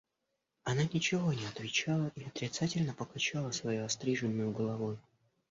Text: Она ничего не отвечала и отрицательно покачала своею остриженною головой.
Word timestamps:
Она 0.63 0.85
ничего 0.91 1.31
не 1.31 1.45
отвечала 1.45 2.11
и 2.15 2.23
отрицательно 2.23 2.95
покачала 2.95 3.51
своею 3.51 3.85
остриженною 3.85 4.51
головой. 4.51 4.97